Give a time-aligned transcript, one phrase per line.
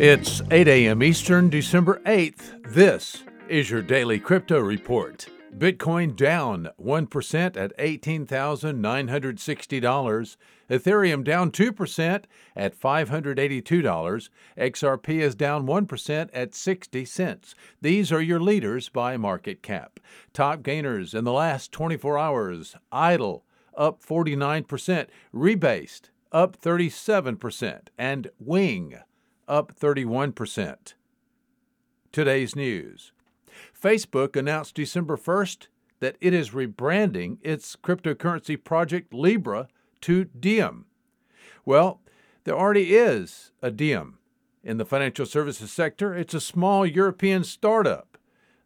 [0.00, 1.02] It's 8 a.m.
[1.02, 2.72] Eastern, December 8th.
[2.72, 5.26] This is your daily crypto report.
[5.52, 10.36] Bitcoin down 1% at $18,960.
[10.70, 12.24] Ethereum down 2%
[12.54, 14.28] at $582.
[14.56, 17.56] XRP is down 1% at 60 cents.
[17.80, 19.98] These are your leaders by market cap.
[20.32, 23.44] Top gainers in the last 24 hours Idle
[23.76, 29.00] up 49%, Rebased up 37%, and Wing
[29.48, 30.94] up 31%.
[32.12, 33.12] Today's news
[33.80, 35.68] Facebook announced December 1st
[36.00, 39.68] that it is rebranding its cryptocurrency project Libra
[40.02, 40.84] to Diem.
[41.64, 42.00] Well,
[42.44, 44.18] there already is a Diem
[44.62, 46.14] in the financial services sector.
[46.14, 48.18] It's a small European startup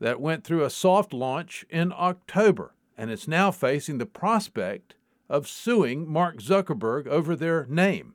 [0.00, 4.94] that went through a soft launch in October, and it's now facing the prospect
[5.28, 8.14] of suing Mark Zuckerberg over their name.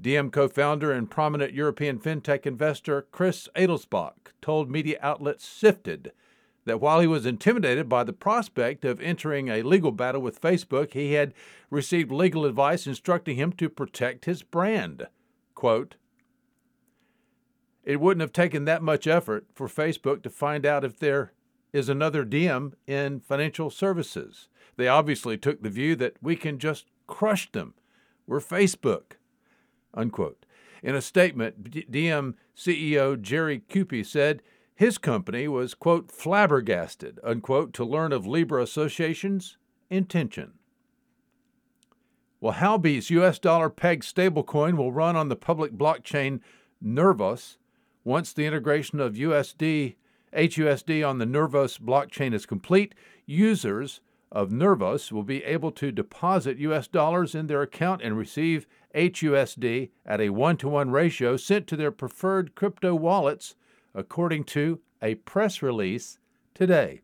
[0.00, 6.12] Diem co founder and prominent European fintech investor Chris Adelsbach told media outlet Sifted
[6.66, 10.92] that while he was intimidated by the prospect of entering a legal battle with Facebook,
[10.92, 11.32] he had
[11.70, 15.06] received legal advice instructing him to protect his brand.
[15.54, 15.94] Quote,
[17.84, 21.32] it wouldn't have taken that much effort for Facebook to find out if there
[21.72, 24.48] is another Diem in financial services.
[24.76, 27.74] They obviously took the view that we can just crush them.
[28.26, 29.12] We're Facebook
[29.96, 30.44] unquote.
[30.82, 34.42] In a statement, Diem CEO Jerry Cupey said
[34.74, 39.56] his company was, quote, flabbergasted, unquote, to learn of Libra Association's
[39.88, 40.52] intention.
[42.40, 43.38] Well, Huobi's U.S.
[43.38, 46.40] dollar pegged stablecoin will run on the public blockchain
[46.84, 47.56] Nervos
[48.04, 49.96] once the integration of USD
[50.36, 52.94] HUSD on the Nervos blockchain is complete.
[53.24, 54.00] Users
[54.32, 56.88] of Nervos will be able to deposit U.S.
[56.88, 61.76] dollars in their account and receive HUSD at a one to one ratio sent to
[61.76, 63.54] their preferred crypto wallets,
[63.94, 66.18] according to a press release
[66.54, 67.02] today.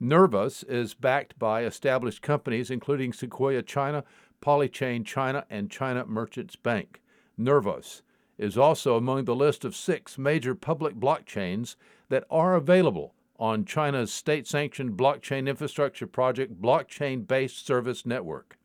[0.00, 4.04] Nervos is backed by established companies including Sequoia China,
[4.40, 7.00] Polychain China, and China Merchants Bank.
[7.38, 8.02] Nervos
[8.38, 11.76] is also among the list of six major public blockchains
[12.08, 18.58] that are available on China's state sanctioned blockchain infrastructure project, Blockchain Based Service Network.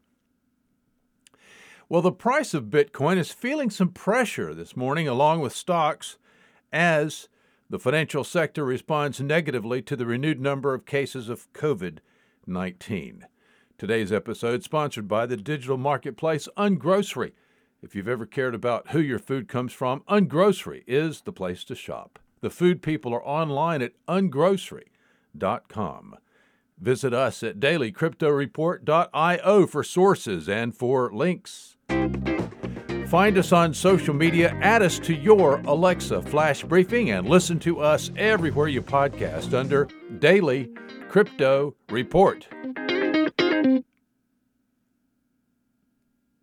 [1.89, 6.17] Well, the price of Bitcoin is feeling some pressure this morning, along with stocks,
[6.71, 7.27] as
[7.69, 11.99] the financial sector responds negatively to the renewed number of cases of COVID
[12.47, 13.27] 19.
[13.77, 17.31] Today's episode sponsored by the digital marketplace Ungrocery.
[17.81, 21.75] If you've ever cared about who your food comes from, Ungrocery is the place to
[21.75, 22.19] shop.
[22.41, 26.15] The food people are online at ungrocery.com.
[26.79, 31.75] Visit us at dailycryptoreport.io for sources and for links.
[33.07, 37.81] Find us on social media, add us to your Alexa flash briefing, and listen to
[37.81, 40.69] us everywhere you podcast under Daily
[41.09, 42.47] Crypto Report.